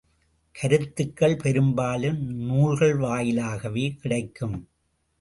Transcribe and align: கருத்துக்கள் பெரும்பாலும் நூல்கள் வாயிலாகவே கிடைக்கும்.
கருத்துக்கள் 0.55 1.35
பெரும்பாலும் 1.35 2.19
நூல்கள் 2.23 2.97
வாயிலாகவே 2.97 3.89
கிடைக்கும். 4.01 4.57